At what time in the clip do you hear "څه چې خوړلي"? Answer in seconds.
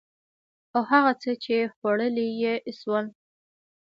1.21-2.27